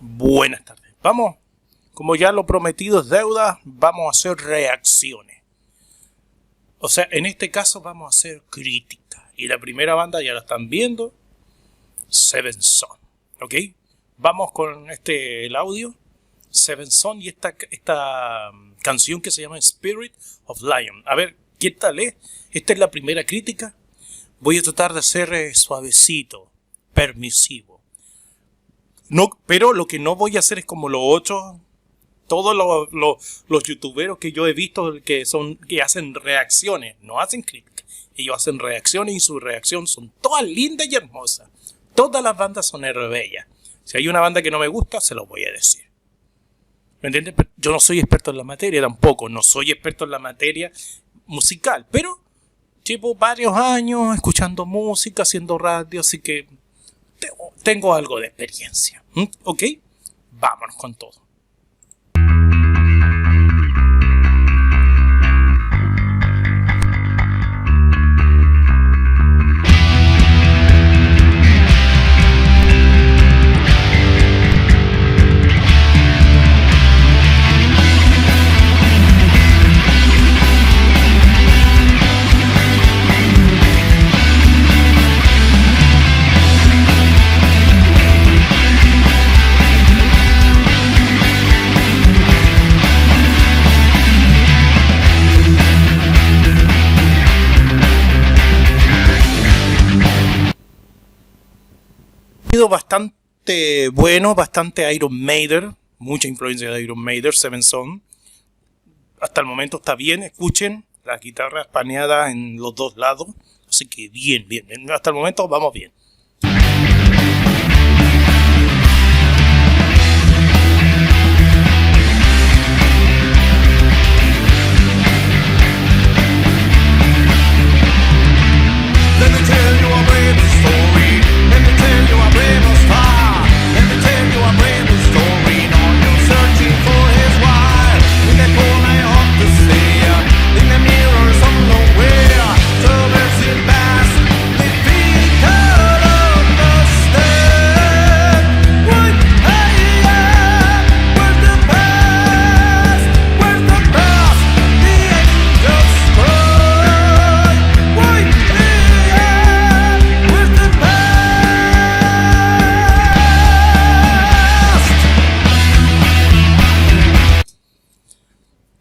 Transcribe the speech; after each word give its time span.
Buenas 0.00 0.64
tardes. 0.64 0.94
Vamos, 1.02 1.36
como 1.92 2.14
ya 2.14 2.30
lo 2.30 2.46
prometido 2.46 3.00
es 3.00 3.08
deuda, 3.08 3.60
vamos 3.64 4.06
a 4.06 4.10
hacer 4.10 4.36
reacciones. 4.44 5.42
O 6.78 6.88
sea, 6.88 7.08
en 7.10 7.26
este 7.26 7.50
caso 7.50 7.80
vamos 7.80 8.06
a 8.06 8.16
hacer 8.16 8.42
crítica. 8.48 9.30
Y 9.36 9.48
la 9.48 9.58
primera 9.58 9.94
banda 9.94 10.22
ya 10.22 10.34
la 10.34 10.40
están 10.40 10.68
viendo, 10.68 11.12
Seven 12.08 12.62
Son. 12.62 12.96
¿Ok? 13.40 13.54
Vamos 14.16 14.52
con 14.52 14.90
este 14.90 15.46
el 15.46 15.56
audio, 15.56 15.94
Seven 16.50 16.90
Son 16.90 17.20
y 17.20 17.28
esta, 17.28 17.54
esta 17.70 18.50
um, 18.50 18.74
canción 18.82 19.20
que 19.20 19.30
se 19.32 19.42
llama 19.42 19.58
Spirit 19.58 20.12
of 20.46 20.62
Lion. 20.62 21.02
A 21.06 21.16
ver, 21.16 21.36
¿qué 21.58 21.72
tal 21.72 21.98
es? 21.98 22.14
Esta 22.52 22.72
es 22.72 22.78
la 22.78 22.90
primera 22.90 23.24
crítica. 23.24 23.74
Voy 24.40 24.58
a 24.58 24.62
tratar 24.62 24.92
de 24.92 25.02
ser 25.02 25.32
eh, 25.34 25.54
suavecito, 25.54 26.48
permisivo. 26.94 27.77
No, 29.08 29.30
pero 29.46 29.72
lo 29.72 29.86
que 29.86 29.98
no 29.98 30.16
voy 30.16 30.36
a 30.36 30.40
hacer 30.40 30.58
es 30.58 30.64
como 30.64 30.88
los 30.88 31.00
otros, 31.02 31.56
todos 32.26 32.54
los, 32.54 33.42
los, 33.48 33.62
youtuberos 33.64 34.18
que 34.18 34.32
yo 34.32 34.46
he 34.46 34.52
visto 34.52 34.94
que 35.02 35.24
son 35.24 35.56
que 35.56 35.80
hacen 35.80 36.14
reacciones, 36.14 36.96
no 37.00 37.20
hacen 37.20 37.42
críticas. 37.42 37.86
Ellos 38.14 38.36
hacen 38.36 38.58
reacciones 38.58 39.14
y 39.14 39.20
su 39.20 39.40
reacción 39.40 39.86
son 39.86 40.12
todas 40.20 40.44
lindas 40.44 40.88
y 40.90 40.96
hermosas. 40.96 41.48
Todas 41.94 42.22
las 42.22 42.36
bandas 42.36 42.66
son 42.66 42.82
bellas. 42.82 43.46
Si 43.84 43.96
hay 43.96 44.08
una 44.08 44.20
banda 44.20 44.42
que 44.42 44.50
no 44.50 44.58
me 44.58 44.68
gusta, 44.68 45.00
se 45.00 45.14
lo 45.14 45.24
voy 45.24 45.44
a 45.44 45.52
decir. 45.52 45.84
¿Me 47.00 47.08
entiendes? 47.08 47.34
Yo 47.56 47.70
no 47.72 47.80
soy 47.80 48.00
experto 48.00 48.30
en 48.30 48.36
la 48.36 48.44
materia 48.44 48.80
tampoco, 48.80 49.28
no 49.28 49.42
soy 49.42 49.70
experto 49.70 50.04
en 50.04 50.10
la 50.10 50.18
materia 50.18 50.72
musical, 51.26 51.86
pero 51.90 52.20
llevo 52.84 53.14
varios 53.14 53.54
años 53.54 54.14
escuchando 54.14 54.66
música, 54.66 55.22
haciendo 55.22 55.58
radio, 55.58 56.00
así 56.00 56.20
que 56.20 56.48
tengo 57.62 57.94
algo 57.94 58.20
de 58.20 58.26
experiencia. 58.28 59.02
¿Ok? 59.44 59.62
Vámonos 60.32 60.76
con 60.76 60.94
todo. 60.94 61.27
Bastante 102.66 103.88
bueno, 103.90 104.34
bastante 104.34 104.90
Iron 104.94 105.22
Maiden, 105.22 105.76
mucha 105.98 106.28
influencia 106.28 106.70
de 106.70 106.82
Iron 106.82 106.98
Maiden, 106.98 107.32
Seven 107.32 107.62
Son. 107.62 108.02
Hasta 109.20 109.42
el 109.42 109.46
momento 109.46 109.76
está 109.76 109.94
bien, 109.94 110.22
escuchen 110.22 110.84
la 111.04 111.18
guitarra 111.18 111.62
espaneada 111.62 112.30
en 112.30 112.56
los 112.56 112.74
dos 112.74 112.96
lados, 112.96 113.28
así 113.68 113.86
que 113.86 114.08
bien, 114.08 114.48
bien, 114.48 114.66
hasta 114.90 115.10
el 115.10 115.16
momento 115.16 115.46
vamos 115.46 115.72
bien. 115.72 115.92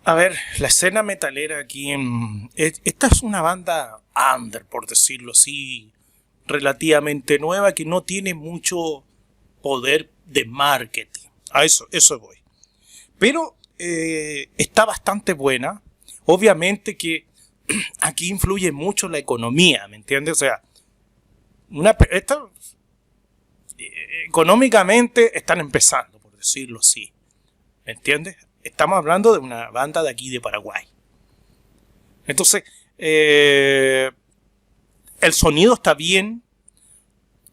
A 0.07 0.13
ver, 0.13 0.37
la 0.59 0.69
escena 0.69 1.03
metalera 1.03 1.59
aquí 1.59 1.91
en... 1.91 2.49
Esta 2.55 3.07
es 3.07 3.23
una 3.23 3.41
banda 3.41 4.01
under, 4.37 4.63
por 4.63 4.87
decirlo 4.87 5.33
así, 5.33 5.91
relativamente 6.45 7.39
nueva, 7.39 7.73
que 7.73 7.83
no 7.83 8.03
tiene 8.03 8.33
mucho 8.33 9.03
poder 9.61 10.09
de 10.25 10.45
marketing. 10.45 11.27
A 11.51 11.65
eso, 11.65 11.89
eso 11.91 12.21
voy. 12.21 12.37
Pero 13.19 13.57
eh, 13.79 14.49
está 14.57 14.85
bastante 14.85 15.33
buena. 15.33 15.81
Obviamente 16.23 16.95
que 16.95 17.25
aquí 17.99 18.29
influye 18.29 18.71
mucho 18.71 19.09
la 19.09 19.17
economía, 19.17 19.89
¿me 19.89 19.97
entiendes? 19.97 20.31
O 20.31 20.39
sea, 20.39 20.61
una, 21.69 21.97
esta, 22.09 22.45
eh, 23.77 23.91
económicamente 24.25 25.37
están 25.37 25.59
empezando, 25.59 26.17
por 26.17 26.31
decirlo 26.37 26.79
así. 26.79 27.11
¿Me 27.85 27.91
entiendes? 27.91 28.46
Estamos 28.67 28.97
hablando 28.97 29.33
de 29.33 29.39
una 29.39 29.69
banda 29.69 30.03
de 30.03 30.09
aquí 30.09 30.29
de 30.29 30.41
Paraguay. 30.41 30.85
Entonces, 32.25 32.63
eh, 32.97 34.11
el 35.21 35.33
sonido 35.33 35.73
está 35.73 35.93
bien. 35.93 36.43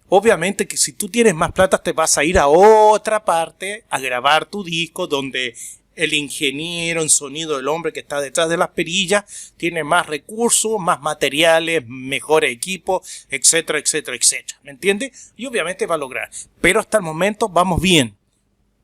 Obviamente 0.08 0.68
que 0.68 0.76
si 0.76 0.92
tú 0.92 1.08
tienes 1.08 1.34
más 1.34 1.52
plata 1.52 1.82
te 1.82 1.92
vas 1.92 2.18
a 2.18 2.24
ir 2.24 2.38
a 2.38 2.46
otra 2.46 3.24
parte 3.24 3.84
a 3.88 3.98
grabar 3.98 4.46
tu 4.46 4.62
disco 4.62 5.06
donde 5.06 5.54
el 5.96 6.12
ingeniero 6.12 7.02
en 7.02 7.08
sonido, 7.08 7.58
el 7.58 7.68
hombre 7.68 7.92
que 7.92 8.00
está 8.00 8.20
detrás 8.20 8.48
de 8.48 8.56
las 8.56 8.70
perillas, 8.70 9.54
tiene 9.56 9.84
más 9.84 10.06
recursos, 10.06 10.78
más 10.78 11.00
materiales, 11.00 11.84
mejor 11.86 12.44
equipo, 12.44 13.02
etcétera, 13.30 13.78
etcétera, 13.78 14.16
etcétera. 14.16 14.58
¿Me 14.62 14.72
entiendes? 14.72 15.32
Y 15.36 15.46
obviamente 15.46 15.86
va 15.86 15.94
a 15.94 15.98
lograr. 15.98 16.30
Pero 16.60 16.80
hasta 16.80 16.98
el 16.98 17.04
momento 17.04 17.48
vamos 17.48 17.80
bien. 17.80 18.16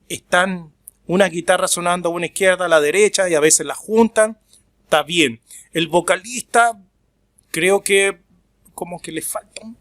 Están 0.09 0.73
una 1.11 1.29
guitarra 1.29 1.67
sonando 1.67 2.09
a 2.09 2.13
una 2.13 2.27
izquierda, 2.27 2.67
a 2.67 2.69
la 2.69 2.81
derecha 2.81 3.29
y 3.29 3.35
a 3.35 3.41
veces 3.41 3.67
la 3.67 3.75
juntan, 3.75 4.39
está 4.85 5.03
bien. 5.03 5.41
El 5.73 5.89
vocalista 5.89 6.81
creo 7.51 7.83
que 7.83 8.21
como 8.77 9.03
que 9.03 9.11
le 9.11 9.21
falta 9.21 9.63
un 9.65 9.77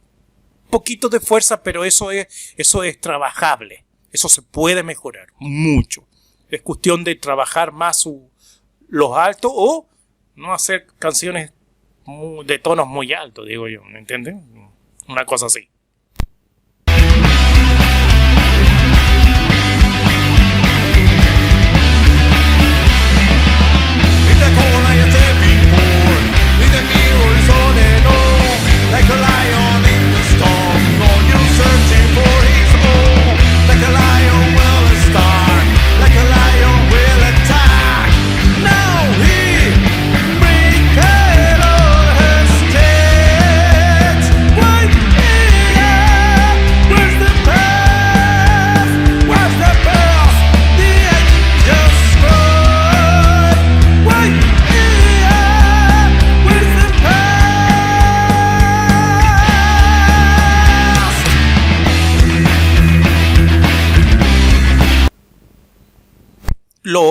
poquito 0.71 1.07
de 1.07 1.19
fuerza, 1.19 1.61
pero 1.61 1.85
eso 1.85 2.09
es, 2.09 2.55
eso 2.57 2.81
es 2.83 2.99
trabajable. 2.99 3.85
Eso 4.11 4.27
se 4.27 4.41
puede 4.41 4.81
mejorar 4.81 5.27
mucho. 5.37 6.07
Es 6.49 6.63
cuestión 6.63 7.03
de 7.03 7.13
trabajar 7.13 7.73
más 7.73 8.09
los 8.87 9.15
altos 9.15 9.51
o 9.53 9.87
no 10.35 10.51
hacer 10.51 10.87
canciones 10.97 11.53
de 12.43 12.57
tonos 12.57 12.87
muy 12.87 13.13
altos, 13.13 13.45
digo 13.45 13.67
yo, 13.67 13.83
¿me 13.83 13.99
entienden? 13.99 14.71
Una 15.07 15.25
cosa 15.25 15.45
así. 15.45 15.69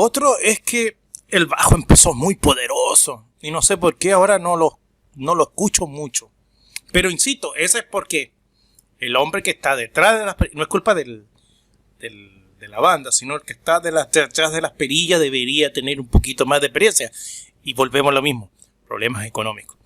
Otro 0.08 0.38
es 0.38 0.60
que 0.60 0.96
el 1.28 1.46
bajo 1.46 1.74
empezó 1.74 2.14
muy 2.14 2.34
poderoso. 2.34 3.26
Y 3.40 3.50
no 3.50 3.62
sé 3.62 3.76
por 3.76 3.96
qué 3.96 4.12
ahora 4.12 4.38
no 4.38 4.56
lo, 4.56 4.78
no 5.14 5.34
lo 5.34 5.44
escucho 5.44 5.86
mucho. 5.86 6.30
Pero 6.90 7.10
insisto, 7.10 7.54
ese 7.54 7.78
es 7.78 7.84
porque 7.84 8.32
el 8.98 9.14
hombre 9.16 9.42
que 9.42 9.50
está 9.50 9.76
detrás 9.76 10.18
de 10.18 10.26
las 10.26 10.36
no 10.54 10.62
es 10.62 10.68
culpa 10.68 10.94
del, 10.94 11.26
de 11.98 12.68
la 12.68 12.80
banda, 12.80 13.12
sino 13.12 13.36
el 13.36 13.42
que 13.42 13.52
está 13.52 13.80
detrás 13.80 14.52
de 14.52 14.60
las 14.60 14.72
perillas 14.72 15.20
debería 15.20 15.72
tener 15.72 16.00
un 16.00 16.08
poquito 16.08 16.46
más 16.46 16.60
de 16.60 16.68
experiencia. 16.68 17.12
Y 17.62 17.74
volvemos 17.74 18.10
a 18.10 18.14
lo 18.14 18.22
mismo, 18.22 18.50
problemas 18.86 19.26
económicos. 19.26 19.76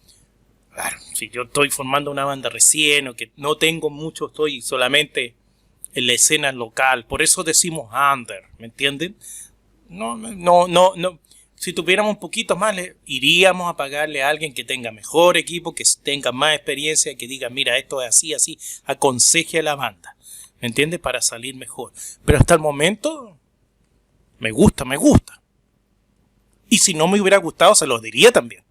Claro, 0.72 0.96
si 1.12 1.28
yo 1.28 1.42
estoy 1.42 1.68
formando 1.70 2.10
una 2.10 2.24
banda 2.24 2.48
recién 2.48 3.08
o 3.08 3.14
que 3.14 3.32
no 3.36 3.56
tengo 3.56 3.90
mucho, 3.90 4.28
estoy 4.28 4.62
solamente 4.62 5.34
en 5.94 6.06
la 6.06 6.14
escena 6.14 6.52
local, 6.52 7.04
por 7.04 7.20
eso 7.20 7.44
decimos 7.44 7.90
under, 7.92 8.44
¿me 8.58 8.66
entienden? 8.66 9.16
No, 9.92 10.16
no, 10.16 10.66
no, 10.66 10.94
no. 10.96 11.18
Si 11.54 11.72
tuviéramos 11.72 12.14
un 12.14 12.18
poquito 12.18 12.56
más, 12.56 12.74
le, 12.74 12.96
iríamos 13.04 13.70
a 13.70 13.76
pagarle 13.76 14.22
a 14.22 14.30
alguien 14.30 14.52
que 14.52 14.64
tenga 14.64 14.90
mejor 14.90 15.36
equipo, 15.36 15.74
que 15.74 15.84
tenga 16.02 16.32
más 16.32 16.56
experiencia, 16.56 17.14
que 17.14 17.28
diga, 17.28 17.50
mira, 17.50 17.78
esto 17.78 18.02
es 18.02 18.08
así, 18.08 18.34
así, 18.34 18.58
aconseje 18.84 19.60
a 19.60 19.62
la 19.62 19.76
banda, 19.76 20.16
¿me 20.60 20.68
entiendes? 20.68 20.98
Para 20.98 21.20
salir 21.20 21.54
mejor. 21.54 21.92
Pero 22.24 22.38
hasta 22.38 22.54
el 22.54 22.60
momento, 22.60 23.38
me 24.38 24.50
gusta, 24.50 24.84
me 24.84 24.96
gusta. 24.96 25.40
Y 26.68 26.78
si 26.78 26.94
no 26.94 27.06
me 27.06 27.20
hubiera 27.20 27.36
gustado, 27.36 27.74
se 27.74 27.86
los 27.86 28.00
diría 28.00 28.32
también. 28.32 28.64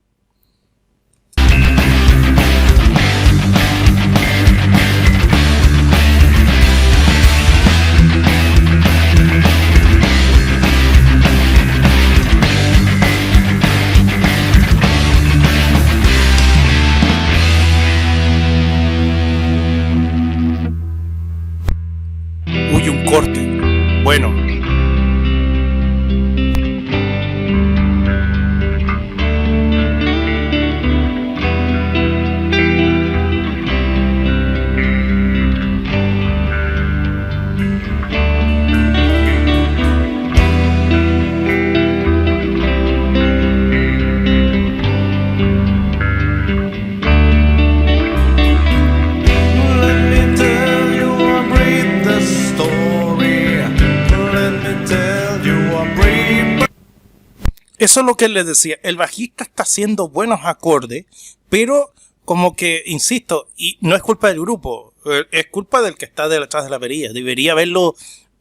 Eso 57.82 58.02
es 58.02 58.06
lo 58.06 58.16
que 58.16 58.30
les 58.30 58.46
decía. 58.46 58.78
El 58.84 58.96
bajista 58.96 59.44
está 59.44 59.64
haciendo 59.64 60.08
buenos 60.08 60.42
acordes, 60.44 61.08
pero 61.50 61.96
como 62.26 62.56
que, 62.56 62.84
insisto, 62.86 63.48
y 63.58 63.80
no 63.82 63.96
es 63.96 64.04
culpa 64.04 64.28
del 64.28 64.40
grupo, 64.40 64.94
eh, 65.08 65.26
es 65.32 65.48
culpa 65.48 65.82
del 65.82 65.96
que 65.96 66.06
está 66.06 66.30
detrás 66.30 66.64
de 66.64 66.70
la 66.70 66.80
perilla. 66.80 67.12
Debería 67.12 67.54
haberlo 67.54 67.96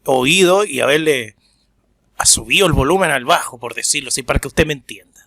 oído 0.04 0.66
y 0.66 0.80
haberle 0.80 1.36
subido 2.22 2.66
el 2.66 2.74
volumen 2.74 3.10
al 3.10 3.24
bajo, 3.24 3.58
por 3.58 3.72
decirlo 3.72 4.08
así, 4.08 4.22
para 4.22 4.40
que 4.40 4.48
usted 4.48 4.66
me 4.66 4.74
entienda. 4.74 5.26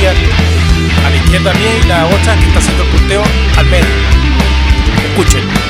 A 0.00 1.10
la 1.10 1.16
izquierda 1.16 1.52
mía 1.52 1.76
y 1.84 1.86
la 1.86 2.06
otra 2.06 2.34
que 2.36 2.46
está 2.46 2.58
haciendo 2.58 2.84
el 2.84 2.88
punteo 2.88 3.22
al 3.58 3.66
medio. 3.66 3.84
Escuchen. 5.10 5.69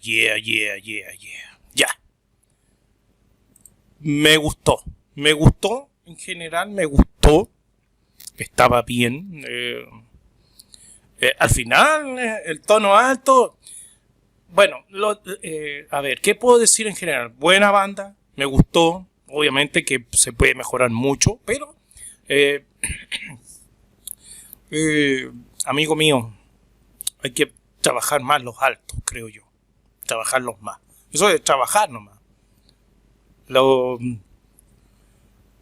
Yeah, 0.00 0.36
yeah, 0.36 0.76
yeah, 0.76 1.12
yeah. 1.18 1.58
Ya. 1.74 1.88
Me 4.00 4.36
gustó. 4.36 4.82
Me 5.14 5.32
gustó. 5.32 5.88
En 6.06 6.16
general 6.16 6.70
me 6.70 6.84
gustó. 6.84 7.50
Estaba 8.36 8.82
bien. 8.82 9.44
Eh, 9.46 9.84
eh, 11.20 11.34
al 11.38 11.50
final, 11.50 12.18
eh, 12.18 12.42
el 12.46 12.60
tono 12.60 12.96
alto. 12.96 13.56
Bueno, 14.48 14.84
a 15.90 16.00
ver, 16.00 16.20
¿qué 16.20 16.34
puedo 16.34 16.58
decir 16.58 16.86
en 16.86 16.96
general? 16.96 17.28
Buena 17.28 17.70
banda. 17.70 18.16
Me 18.36 18.44
gustó. 18.46 19.06
Obviamente 19.28 19.84
que 19.84 20.04
se 20.10 20.32
puede 20.32 20.56
mejorar 20.56 20.90
mucho, 20.90 21.38
pero 21.44 21.76
amigo 25.64 25.94
mío, 25.94 26.34
hay 27.22 27.30
que 27.30 27.52
trabajar 27.80 28.22
más 28.22 28.42
los 28.42 28.56
altos, 28.60 28.98
creo 29.04 29.28
yo. 29.28 29.49
Trabajarlos 30.10 30.60
más. 30.60 30.80
Eso 31.12 31.30
es 31.30 31.40
trabajar 31.44 31.88
nomás. 31.88 32.18
Lo, 33.46 33.96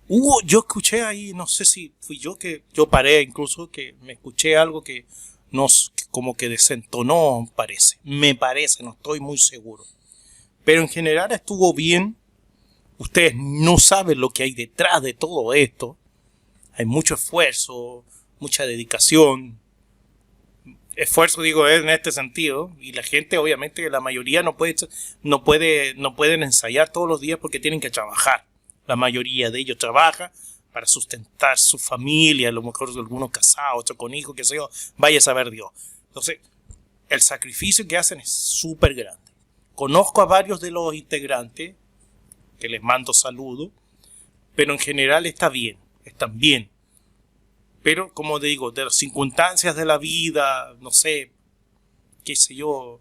hubo, 0.08 0.40
yo 0.42 0.60
escuché 0.60 1.02
ahí, 1.02 1.34
no 1.34 1.46
sé 1.46 1.66
si 1.66 1.92
fui 2.00 2.18
yo 2.18 2.38
que 2.38 2.62
yo 2.72 2.88
paré, 2.88 3.20
incluso 3.20 3.70
que 3.70 3.94
me 4.00 4.14
escuché 4.14 4.56
algo 4.56 4.82
que 4.82 5.04
nos 5.50 5.92
como 6.10 6.34
que 6.34 6.48
desentonó, 6.48 7.46
parece. 7.54 7.98
Me 8.04 8.34
parece, 8.34 8.82
no 8.82 8.92
estoy 8.92 9.20
muy 9.20 9.36
seguro. 9.36 9.84
Pero 10.64 10.80
en 10.80 10.88
general 10.88 11.30
estuvo 11.32 11.74
bien. 11.74 12.16
Ustedes 12.96 13.34
no 13.36 13.76
saben 13.76 14.18
lo 14.18 14.30
que 14.30 14.44
hay 14.44 14.52
detrás 14.52 15.02
de 15.02 15.12
todo 15.12 15.52
esto. 15.52 15.98
Hay 16.72 16.86
mucho 16.86 17.16
esfuerzo, 17.16 18.02
mucha 18.40 18.64
dedicación, 18.64 19.60
esfuerzo 20.98 21.42
digo 21.42 21.68
en 21.68 21.88
este 21.88 22.10
sentido 22.10 22.72
y 22.80 22.90
la 22.92 23.04
gente 23.04 23.38
obviamente 23.38 23.88
la 23.88 24.00
mayoría 24.00 24.42
no 24.42 24.56
puede 24.56 24.74
no 25.22 25.44
puede 25.44 25.94
no 25.94 26.16
pueden 26.16 26.42
ensayar 26.42 26.90
todos 26.90 27.08
los 27.08 27.20
días 27.20 27.38
porque 27.38 27.60
tienen 27.60 27.80
que 27.80 27.88
trabajar. 27.88 28.44
La 28.86 28.96
mayoría 28.96 29.50
de 29.50 29.60
ellos 29.60 29.78
trabaja 29.78 30.32
para 30.72 30.86
sustentar 30.86 31.56
su 31.56 31.78
familia 31.78 32.48
a 32.48 32.52
lo 32.52 32.62
mejor 32.62 32.88
algunos 32.90 33.30
casados 33.30 33.80
otros 33.80 33.96
con 33.96 34.12
hijos 34.12 34.34
que 34.34 34.42
sé 34.42 34.56
yo 34.56 34.68
vaya 34.96 35.18
a 35.18 35.20
saber 35.20 35.52
Dios. 35.52 35.70
Entonces 36.08 36.40
el 37.08 37.20
sacrificio 37.20 37.86
que 37.86 37.96
hacen 37.96 38.18
es 38.18 38.30
súper 38.30 38.94
grande. 38.94 39.22
Conozco 39.76 40.20
a 40.20 40.26
varios 40.26 40.60
de 40.60 40.72
los 40.72 40.92
integrantes 40.94 41.76
que 42.58 42.68
les 42.68 42.82
mando 42.82 43.14
saludos 43.14 43.70
pero 44.56 44.72
en 44.72 44.80
general 44.80 45.26
está 45.26 45.48
bien 45.48 45.78
están 46.04 46.36
bien 46.36 46.68
pero, 47.82 48.12
como 48.12 48.38
digo, 48.38 48.70
de 48.70 48.84
las 48.84 48.96
circunstancias 48.96 49.76
de 49.76 49.84
la 49.84 49.98
vida, 49.98 50.74
no 50.80 50.90
sé, 50.90 51.32
qué 52.24 52.34
sé 52.36 52.54
yo, 52.54 53.00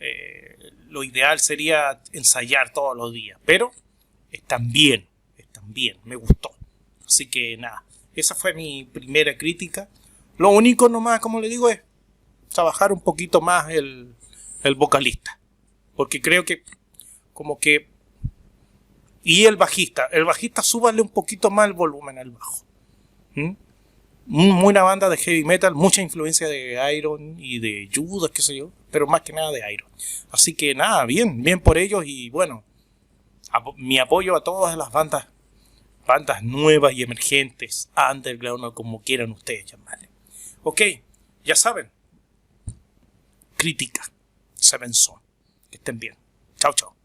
eh, 0.00 0.72
lo 0.88 1.04
ideal 1.04 1.38
sería 1.38 2.00
ensayar 2.12 2.72
todos 2.72 2.96
los 2.96 3.12
días. 3.12 3.38
Pero 3.44 3.72
están 4.30 4.72
bien, 4.72 5.06
están 5.36 5.72
bien, 5.72 5.98
me 6.04 6.16
gustó. 6.16 6.50
Así 7.06 7.26
que 7.26 7.56
nada, 7.56 7.84
esa 8.14 8.34
fue 8.34 8.54
mi 8.54 8.84
primera 8.84 9.36
crítica. 9.36 9.88
Lo 10.38 10.50
único 10.50 10.88
nomás, 10.88 11.20
como 11.20 11.40
le 11.40 11.48
digo, 11.48 11.68
es 11.68 11.82
trabajar 12.52 12.92
un 12.92 13.00
poquito 13.00 13.40
más 13.40 13.70
el, 13.70 14.14
el 14.62 14.74
vocalista. 14.74 15.38
Porque 15.94 16.20
creo 16.20 16.44
que 16.44 16.62
como 17.32 17.58
que... 17.58 17.88
Y 19.22 19.44
el 19.44 19.56
bajista. 19.56 20.06
El 20.12 20.24
bajista 20.24 20.62
súbale 20.62 21.02
un 21.02 21.08
poquito 21.08 21.50
más 21.50 21.66
el 21.66 21.72
volumen 21.72 22.18
al 22.18 22.30
bajo. 22.30 22.64
¿Mm? 23.34 23.52
Muy 24.26 24.70
una 24.70 24.82
banda 24.82 25.08
de 25.08 25.16
heavy 25.16 25.44
metal, 25.44 25.74
mucha 25.74 26.02
influencia 26.02 26.48
de 26.48 26.96
Iron 26.96 27.36
y 27.38 27.58
de 27.58 27.88
Judas, 27.94 28.30
qué 28.32 28.42
sé 28.42 28.56
yo, 28.56 28.70
pero 28.90 29.06
más 29.06 29.22
que 29.22 29.32
nada 29.32 29.50
de 29.52 29.72
Iron. 29.72 29.88
Así 30.30 30.54
que 30.54 30.74
nada, 30.74 31.04
bien, 31.06 31.42
bien 31.42 31.60
por 31.60 31.78
ellos 31.78 32.04
y 32.06 32.30
bueno, 32.30 32.64
mi 33.76 33.98
apoyo 33.98 34.36
a 34.36 34.42
todas 34.42 34.76
las 34.76 34.90
bandas, 34.90 35.28
bandas 36.06 36.42
nuevas 36.42 36.92
y 36.92 37.02
emergentes, 37.02 37.88
underground 38.10 38.64
o 38.64 38.74
como 38.74 39.00
quieran 39.02 39.30
ustedes 39.30 39.66
llamarle. 39.66 40.08
Ok, 40.62 40.82
ya 41.44 41.54
saben, 41.54 41.90
crítica, 43.56 44.02
Seven 44.54 44.92
Son, 44.92 45.20
que 45.70 45.78
estén 45.78 45.98
bien. 45.98 46.16
Chao, 46.58 46.72
chao. 46.72 46.95